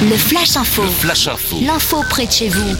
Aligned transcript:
Le 0.00 0.14
Flash 0.16 0.56
Info. 0.56 0.82
Flash 0.84 1.26
Info. 1.26 1.56
L'info 1.66 2.04
près 2.08 2.26
de 2.26 2.30
chez 2.30 2.48
vous. 2.48 2.76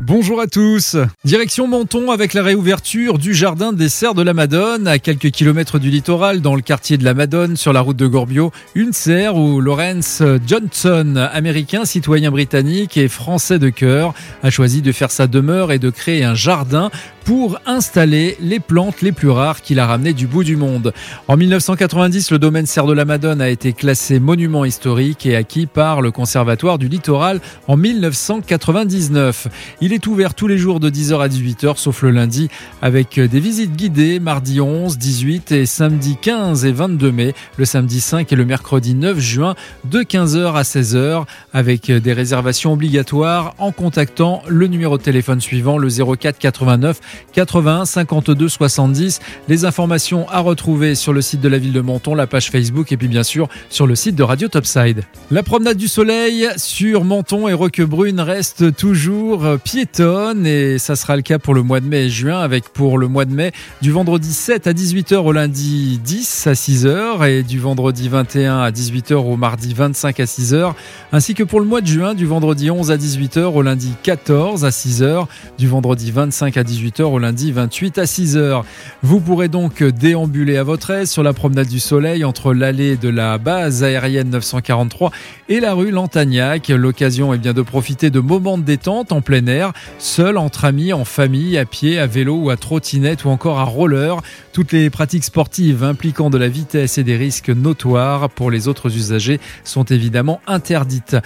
Bonjour 0.00 0.40
à 0.40 0.46
tous. 0.46 0.96
Direction 1.24 1.66
Menton 1.66 2.12
avec 2.12 2.34
la 2.34 2.44
réouverture 2.44 3.18
du 3.18 3.34
jardin 3.34 3.72
des 3.72 3.88
serres 3.88 4.14
de 4.14 4.22
la 4.22 4.32
Madone 4.32 4.86
à 4.86 5.00
quelques 5.00 5.32
kilomètres 5.32 5.80
du 5.80 5.90
littoral 5.90 6.40
dans 6.40 6.54
le 6.54 6.62
quartier 6.62 6.98
de 6.98 7.04
la 7.04 7.14
Madone 7.14 7.56
sur 7.56 7.72
la 7.72 7.80
route 7.80 7.96
de 7.96 8.06
Gorbio. 8.06 8.52
Une 8.76 8.92
serre 8.92 9.34
où 9.34 9.60
Lawrence 9.60 10.22
Johnson, 10.46 11.28
américain, 11.32 11.84
citoyen 11.84 12.30
britannique 12.30 12.96
et 12.96 13.08
français 13.08 13.58
de 13.58 13.68
cœur, 13.68 14.14
a 14.44 14.50
choisi 14.50 14.82
de 14.82 14.92
faire 14.92 15.10
sa 15.10 15.26
demeure 15.26 15.72
et 15.72 15.80
de 15.80 15.90
créer 15.90 16.22
un 16.22 16.36
jardin 16.36 16.92
pour 17.26 17.58
installer 17.66 18.36
les 18.40 18.60
plantes 18.60 19.02
les 19.02 19.10
plus 19.10 19.30
rares 19.30 19.60
qu'il 19.60 19.80
a 19.80 19.86
ramenées 19.86 20.12
du 20.12 20.28
bout 20.28 20.44
du 20.44 20.54
monde. 20.54 20.92
En 21.26 21.36
1990, 21.36 22.30
le 22.30 22.38
domaine 22.38 22.66
Serre 22.66 22.86
de 22.86 22.92
la 22.92 23.04
Madone 23.04 23.40
a 23.40 23.48
été 23.48 23.72
classé 23.72 24.20
monument 24.20 24.64
historique 24.64 25.26
et 25.26 25.34
acquis 25.34 25.66
par 25.66 26.02
le 26.02 26.12
Conservatoire 26.12 26.78
du 26.78 26.86
Littoral 26.86 27.40
en 27.66 27.76
1999. 27.76 29.48
Il 29.80 29.92
est 29.92 30.06
ouvert 30.06 30.34
tous 30.34 30.46
les 30.46 30.56
jours 30.56 30.78
de 30.78 30.88
10h 30.88 31.20
à 31.20 31.26
18h, 31.26 31.78
sauf 31.78 32.02
le 32.02 32.12
lundi, 32.12 32.48
avec 32.80 33.18
des 33.18 33.40
visites 33.40 33.74
guidées 33.74 34.20
mardi 34.20 34.60
11, 34.60 34.96
18 34.96 35.50
et 35.50 35.66
samedi 35.66 36.16
15 36.22 36.64
et 36.64 36.70
22 36.70 37.10
mai, 37.10 37.34
le 37.56 37.64
samedi 37.64 38.00
5 38.00 38.32
et 38.32 38.36
le 38.36 38.44
mercredi 38.44 38.94
9 38.94 39.18
juin 39.18 39.56
de 39.90 40.02
15h 40.02 40.54
à 40.54 40.62
16h, 40.62 41.24
avec 41.52 41.90
des 41.90 42.12
réservations 42.12 42.74
obligatoires 42.74 43.56
en 43.58 43.72
contactant 43.72 44.44
le 44.46 44.68
numéro 44.68 44.96
de 44.96 45.02
téléphone 45.02 45.40
suivant, 45.40 45.76
le 45.76 45.88
04 45.88 46.38
89 46.38 47.00
81 47.32 47.84
52 47.84 48.48
70. 48.48 49.20
Les 49.48 49.64
informations 49.64 50.28
à 50.28 50.40
retrouver 50.40 50.94
sur 50.94 51.12
le 51.12 51.20
site 51.20 51.40
de 51.40 51.48
la 51.48 51.58
ville 51.58 51.72
de 51.72 51.80
Menton, 51.80 52.14
la 52.14 52.26
page 52.26 52.50
Facebook 52.50 52.92
et 52.92 52.96
puis 52.96 53.08
bien 53.08 53.22
sûr 53.22 53.48
sur 53.70 53.86
le 53.86 53.94
site 53.94 54.16
de 54.16 54.22
Radio 54.22 54.48
Topside. 54.48 55.02
La 55.30 55.42
promenade 55.42 55.76
du 55.76 55.88
soleil 55.88 56.48
sur 56.56 57.04
Menton 57.04 57.48
et 57.48 57.52
Roquebrune 57.52 58.20
reste 58.20 58.74
toujours 58.76 59.44
piétonne 59.64 60.46
et 60.46 60.78
ça 60.78 60.96
sera 60.96 61.16
le 61.16 61.22
cas 61.22 61.38
pour 61.38 61.54
le 61.54 61.62
mois 61.62 61.80
de 61.80 61.86
mai 61.86 62.06
et 62.06 62.10
juin 62.10 62.40
avec 62.40 62.68
pour 62.70 62.98
le 62.98 63.08
mois 63.08 63.24
de 63.24 63.32
mai 63.32 63.52
du 63.82 63.90
vendredi 63.90 64.32
7 64.32 64.66
à 64.66 64.72
18h 64.72 65.16
au 65.16 65.32
lundi 65.32 66.00
10 66.02 66.46
à 66.46 66.52
6h 66.52 67.28
et 67.28 67.42
du 67.42 67.58
vendredi 67.58 68.08
21 68.08 68.58
à 68.58 68.70
18h 68.70 69.14
au 69.14 69.36
mardi 69.36 69.74
25 69.74 70.20
à 70.20 70.24
6h 70.24 70.74
ainsi 71.12 71.34
que 71.34 71.42
pour 71.42 71.60
le 71.60 71.66
mois 71.66 71.80
de 71.80 71.86
juin 71.86 72.14
du 72.14 72.26
vendredi 72.26 72.70
11 72.70 72.90
à 72.90 72.96
18h 72.96 73.44
au 73.44 73.62
lundi 73.62 73.92
14 74.02 74.64
à 74.64 74.70
6h 74.70 75.26
du 75.58 75.68
vendredi 75.68 76.10
25 76.10 76.56
à 76.56 76.62
18h 76.62 77.02
au 77.12 77.18
lundi 77.18 77.52
28 77.52 77.98
à 77.98 78.04
6h. 78.04 78.62
Vous 79.02 79.20
pourrez 79.20 79.48
donc 79.48 79.82
déambuler 79.82 80.56
à 80.56 80.62
votre 80.62 80.90
aise 80.90 81.10
sur 81.10 81.22
la 81.22 81.32
promenade 81.32 81.68
du 81.68 81.80
soleil 81.80 82.24
entre 82.24 82.52
l'allée 82.52 82.96
de 82.96 83.08
la 83.08 83.38
base 83.38 83.82
aérienne 83.82 84.30
943 84.30 85.10
et 85.48 85.60
la 85.60 85.74
rue 85.74 85.90
Lantagnac. 85.90 86.68
L'occasion 86.68 87.32
est 87.34 87.38
bien 87.38 87.52
de 87.52 87.62
profiter 87.62 88.10
de 88.10 88.20
moments 88.20 88.58
de 88.58 88.62
détente 88.62 89.12
en 89.12 89.20
plein 89.20 89.46
air, 89.46 89.72
seul, 89.98 90.38
entre 90.38 90.64
amis, 90.64 90.92
en 90.92 91.04
famille, 91.04 91.58
à 91.58 91.64
pied, 91.64 91.98
à 91.98 92.06
vélo 92.06 92.36
ou 92.36 92.50
à 92.50 92.56
trottinette 92.56 93.24
ou 93.24 93.28
encore 93.28 93.58
à 93.58 93.64
roller. 93.64 94.20
Toutes 94.52 94.72
les 94.72 94.90
pratiques 94.90 95.24
sportives 95.24 95.84
impliquant 95.84 96.30
de 96.30 96.38
la 96.38 96.48
vitesse 96.48 96.98
et 96.98 97.04
des 97.04 97.16
risques 97.16 97.50
notoires 97.50 98.30
pour 98.30 98.50
les 98.50 98.68
autres 98.68 98.94
usagers 98.96 99.40
sont 99.64 99.84
évidemment 99.84 100.40
interdites. 100.46 101.16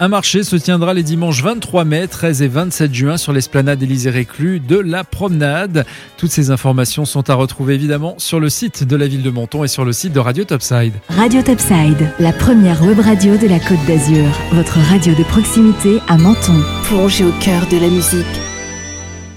Un 0.00 0.08
marché 0.08 0.42
se 0.42 0.56
tiendra 0.56 0.94
les 0.94 1.02
dimanches 1.02 1.42
23 1.42 1.84
mai, 1.84 2.08
13 2.08 2.42
et 2.42 2.48
27 2.48 2.94
juin 2.94 3.16
sur 3.16 3.32
l'esplanade 3.32 3.82
Élysée 3.82 4.10
Réclus 4.10 4.60
de 4.60 4.76
la 4.76 5.04
promenade. 5.26 5.84
Toutes 6.16 6.30
ces 6.30 6.50
informations 6.52 7.04
sont 7.04 7.28
à 7.30 7.34
retrouver 7.34 7.74
évidemment 7.74 8.14
sur 8.18 8.38
le 8.38 8.48
site 8.48 8.84
de 8.84 8.94
la 8.94 9.08
ville 9.08 9.22
de 9.22 9.30
Menton 9.30 9.64
et 9.64 9.68
sur 9.68 9.84
le 9.84 9.92
site 9.92 10.12
de 10.12 10.20
Radio 10.20 10.44
Topside. 10.44 10.94
Radio 11.08 11.42
Topside, 11.42 12.12
la 12.20 12.32
première 12.32 12.80
web 12.82 13.00
radio 13.00 13.36
de 13.36 13.48
la 13.48 13.58
Côte 13.58 13.84
d'Azur. 13.88 14.26
Votre 14.52 14.78
radio 14.78 15.14
de 15.14 15.24
proximité 15.24 15.98
à 16.06 16.16
Menton. 16.16 16.62
Plongez 16.84 17.24
au 17.24 17.32
cœur 17.40 17.66
de 17.72 17.78
la 17.78 17.88
musique 17.88 18.45